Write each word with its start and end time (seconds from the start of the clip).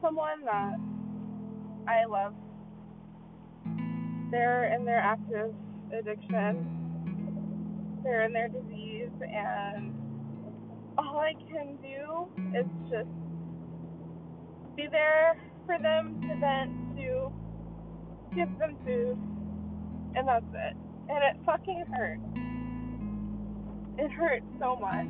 someone 0.00 0.44
that 0.44 0.74
I 1.86 2.04
love. 2.04 2.34
They're 4.30 4.74
in 4.74 4.84
their 4.84 5.00
active 5.00 5.54
addiction, 5.92 6.66
they're 8.02 8.24
in 8.24 8.32
their 8.32 8.48
disease, 8.48 9.10
and 9.22 9.94
all 10.98 11.18
I 11.18 11.32
can 11.50 11.78
do 11.82 12.28
is 12.58 12.66
just 12.90 13.08
be 14.76 14.86
there 14.90 15.36
for 15.64 15.78
them 15.78 16.20
to 16.28 16.36
vent, 16.38 16.96
to 16.96 17.32
give 18.34 18.58
them 18.58 18.76
food, 18.84 19.16
and 20.14 20.28
that's 20.28 20.44
it. 20.54 20.76
And 21.08 21.24
it 21.24 21.36
fucking 21.46 21.84
hurts. 21.96 22.20
It 23.98 24.10
hurts 24.12 24.46
so 24.60 24.76
much. 24.76 25.08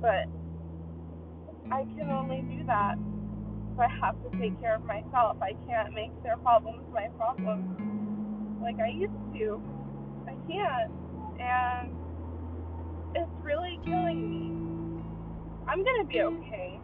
But 0.00 0.26
I 1.72 1.84
can 1.96 2.10
only 2.10 2.42
do 2.42 2.64
that 2.66 2.96
I 3.82 3.88
have 4.00 4.14
to 4.22 4.38
take 4.38 4.58
care 4.60 4.76
of 4.76 4.84
myself. 4.84 5.38
I 5.42 5.54
can't 5.66 5.92
make 5.92 6.10
their 6.22 6.36
problems 6.36 6.84
my 6.92 7.08
problems 7.18 7.66
like 8.62 8.78
I 8.78 8.88
used 8.88 9.12
to. 9.34 9.60
I 10.26 10.34
can't. 10.46 10.92
And 11.40 11.96
it's 13.16 13.30
really 13.42 13.80
killing 13.84 14.30
me. 14.30 15.02
I'm 15.66 15.84
gonna 15.84 16.04
be 16.04 16.20
okay. 16.20 16.80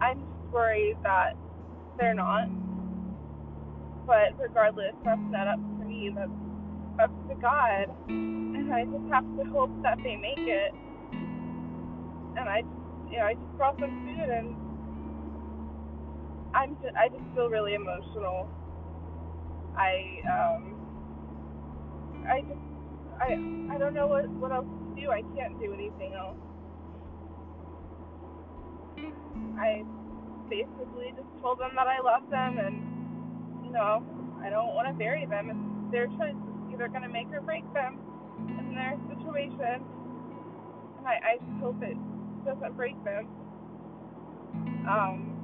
I'm 0.00 0.20
just 0.20 0.52
worried 0.52 0.96
that 1.02 1.34
they're 1.98 2.14
not. 2.14 2.48
But 4.06 4.38
regardless, 4.38 4.94
that's 5.04 5.20
not 5.30 5.48
up 5.48 5.58
to 5.58 5.84
me. 5.84 6.14
That's 6.14 6.30
up 7.02 7.28
to 7.28 7.34
God. 7.34 7.90
And 8.08 8.72
I 8.72 8.84
just 8.84 9.10
have 9.10 9.24
to 9.38 9.44
hope 9.50 9.70
that 9.82 9.98
they 10.04 10.14
make 10.14 10.38
it. 10.38 10.72
And 11.10 12.48
I 12.48 12.62
you 13.10 13.18
know, 13.18 13.24
I 13.24 13.34
just 13.34 13.56
brought 13.56 13.78
them 13.80 13.90
food 14.06 14.30
and 14.30 14.69
I'm 16.54 16.74
just, 16.82 16.94
I 16.96 17.08
just 17.08 17.22
feel 17.34 17.48
really 17.48 17.74
emotional. 17.74 18.48
I 19.76 20.20
um 20.26 20.74
I 22.26 22.40
just 22.40 22.60
I 23.20 23.74
I 23.74 23.78
don't 23.78 23.94
know 23.94 24.06
what 24.06 24.28
what 24.30 24.52
else 24.52 24.66
to 24.66 25.00
do. 25.00 25.10
I 25.10 25.22
can't 25.36 25.58
do 25.60 25.72
anything 25.72 26.14
else. 26.14 26.36
I 29.58 29.84
basically 30.48 31.14
just 31.14 31.28
told 31.40 31.60
them 31.60 31.70
that 31.76 31.86
I 31.86 32.00
love 32.02 32.28
them 32.30 32.58
and 32.58 33.64
you 33.64 33.72
know 33.72 34.02
I 34.42 34.50
don't 34.50 34.74
want 34.74 34.88
to 34.88 34.94
bury 34.94 35.26
them. 35.26 35.50
It's 35.50 35.92
their 35.92 36.06
choice. 36.18 36.34
Either 36.72 36.88
gonna 36.88 37.08
make 37.08 37.28
or 37.32 37.40
break 37.40 37.64
them 37.72 37.98
in 38.58 38.74
their 38.74 38.98
situation. 39.08 39.84
And 40.98 41.06
I 41.06 41.14
I 41.14 41.36
just 41.38 41.62
hope 41.62 41.80
it 41.82 41.96
doesn't 42.44 42.76
break 42.76 43.02
them. 43.04 43.28
Um, 44.88 45.39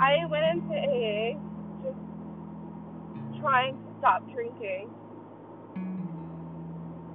I 0.00 0.24
went 0.30 0.44
into 0.46 0.74
AA 0.74 1.36
just 1.82 1.98
trying 3.42 3.74
to 3.74 3.84
stop 3.98 4.22
drinking. 4.32 4.88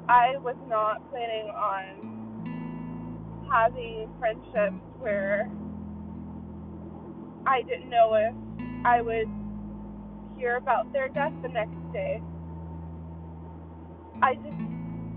I 0.08 0.38
was 0.38 0.56
not 0.70 1.02
planning 1.10 1.50
on 1.50 2.14
having 3.52 4.08
friendships 4.20 4.76
where 5.00 5.50
I 7.48 7.64
didn't 7.64 7.90
know 7.90 8.14
if 8.14 8.36
I 8.86 9.02
would 9.02 9.28
hear 10.38 10.58
about 10.58 10.94
their 10.94 11.10
death 11.10 11.34
the 11.42 11.50
next 11.50 11.78
day. 11.92 12.22
I 14.22 14.36
just 14.36 14.62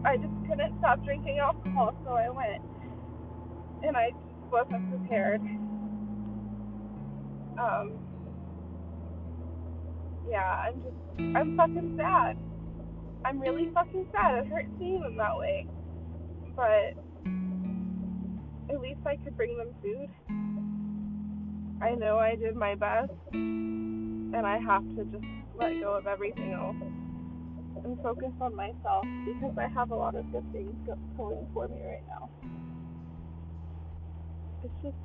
I 0.06 0.16
just 0.16 0.32
couldn't 0.48 0.78
stop 0.78 1.04
drinking 1.04 1.38
alcohol, 1.38 1.94
so 2.02 2.12
I 2.12 2.30
went. 2.30 2.62
And 3.82 3.94
I 3.94 4.10
just 4.10 4.52
wasn't 4.52 4.88
prepared. 4.90 5.42
Um, 7.58 7.98
yeah, 10.30 10.66
I'm 10.66 10.82
just, 10.82 10.96
I'm 11.36 11.56
fucking 11.56 11.96
sad. 11.98 12.36
I'm 13.24 13.40
really 13.40 13.70
fucking 13.74 14.06
sad. 14.12 14.44
It 14.44 14.46
hurts 14.48 14.68
seeing 14.78 15.02
them 15.02 15.16
that 15.16 15.36
way. 15.36 15.66
But 16.54 16.94
at 18.70 18.80
least 18.80 19.00
I 19.06 19.16
could 19.16 19.36
bring 19.36 19.56
them 19.58 19.74
food. 19.82 20.08
I 21.82 21.94
know 21.94 22.18
I 22.18 22.36
did 22.36 22.56
my 22.56 22.74
best, 22.74 23.12
and 23.32 24.46
I 24.46 24.58
have 24.58 24.82
to 24.96 25.04
just 25.04 25.24
let 25.56 25.80
go 25.80 25.96
of 25.96 26.06
everything 26.06 26.52
else 26.52 26.76
and 27.84 27.98
focus 28.02 28.32
on 28.40 28.54
myself 28.56 29.04
because 29.24 29.56
I 29.56 29.68
have 29.68 29.90
a 29.90 29.94
lot 29.94 30.14
of 30.16 30.30
good 30.32 30.44
things 30.52 30.74
going 31.16 31.46
for 31.54 31.68
me 31.68 31.76
right 31.84 32.04
now. 32.08 32.28
It's 34.64 34.74
just, 34.82 34.96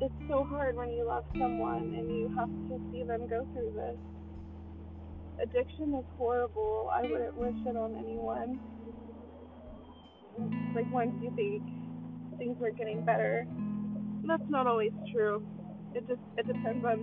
it's 0.00 0.14
so 0.28 0.44
hard 0.44 0.76
when 0.76 0.90
you 0.90 1.04
love 1.04 1.24
someone 1.38 1.94
and 1.94 2.10
you 2.10 2.32
have 2.36 2.48
to 2.48 2.80
see 2.90 3.02
them 3.04 3.28
go 3.28 3.46
through 3.52 3.72
this. 3.76 3.98
Addiction 5.42 5.94
is 5.94 6.04
horrible. 6.16 6.90
I 6.92 7.02
wouldn't 7.02 7.36
wish 7.36 7.54
it 7.66 7.76
on 7.76 7.96
anyone. 7.96 8.60
Like 10.74 10.90
once 10.92 11.12
you 11.22 11.30
think 11.36 11.62
things 12.38 12.56
are 12.62 12.70
getting 12.70 13.04
better, 13.04 13.46
that's 14.26 14.48
not 14.48 14.66
always 14.66 14.92
true. 15.12 15.46
It 15.94 16.08
just 16.08 16.20
it 16.38 16.46
depends 16.46 16.84
on 16.84 16.98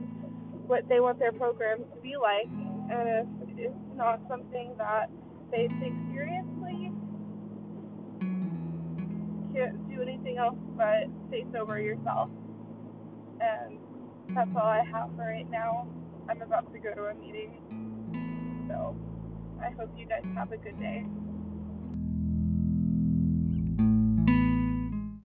what 0.66 0.88
they 0.90 1.00
want 1.00 1.20
their 1.20 1.32
programs 1.32 1.86
to 1.94 2.02
be 2.02 2.16
like, 2.18 2.50
and 2.90 3.28
if 3.42 3.60
it's 3.60 3.96
not 3.96 4.22
something 4.28 4.74
that 4.78 5.10
they 5.52 5.68
take 5.80 5.94
seriously, 6.12 6.92
can't 9.54 9.90
do 9.90 10.02
anything 10.02 10.38
else 10.38 10.58
but 10.76 11.06
stay 11.30 11.46
sober 11.54 11.80
yourself. 11.80 12.30
That's 14.38 14.52
all 14.56 14.68
I 14.68 14.84
have 14.94 15.10
for 15.16 15.24
right 15.26 15.50
now. 15.50 15.88
I'm 16.30 16.44
about 16.44 16.72
to 16.72 16.78
go 16.78 16.94
to 16.94 17.06
a 17.06 17.16
meeting. 17.16 17.58
So 18.70 18.96
I 19.60 19.72
hope 19.72 19.90
you 19.98 20.06
guys 20.06 20.22
have 20.36 20.52
a 20.52 20.58
good 20.58 20.80
day. 20.80 21.04